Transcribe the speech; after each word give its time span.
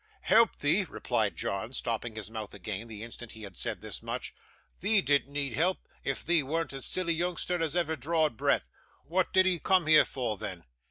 'Help 0.21 0.55
thee!' 0.55 0.83
replied 0.89 1.35
John, 1.35 1.73
stopping 1.73 2.15
his 2.15 2.31
mouth 2.31 2.55
again, 2.55 2.87
the 2.87 3.03
instant 3.03 3.33
he 3.33 3.43
had 3.43 3.55
said 3.55 3.81
this 3.81 4.01
much. 4.01 4.33
'Thee 4.79 4.99
didn't 4.99 5.31
need 5.31 5.53
help, 5.53 5.87
if 6.03 6.25
thee 6.25 6.41
warn't 6.41 6.73
as 6.73 6.87
silly 6.87 7.13
yoongster 7.13 7.61
as 7.61 7.75
ever 7.75 7.95
draw'd 7.95 8.35
breath. 8.35 8.67
Wa'at 9.05 9.31
did 9.31 9.45
'ee 9.45 9.59
come 9.59 9.85
here 9.85 10.05
for, 10.05 10.37
then? 10.37 10.63